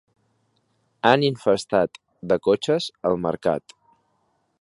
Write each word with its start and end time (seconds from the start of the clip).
Han 1.09 1.25
infestat 1.27 2.01
de 2.31 2.39
cotxes 2.47 2.87
el 3.11 3.21
mercat. 3.27 3.77